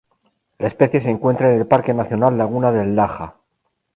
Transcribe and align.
La 0.57 0.65
especie 0.65 0.99
se 0.99 1.11
encuentra 1.11 1.51
en 1.53 1.59
el 1.61 1.67
Parque 1.67 1.93
Nacional 1.93 2.35
Laguna 2.35 2.71
del 2.71 2.95
Laja. 2.95 3.35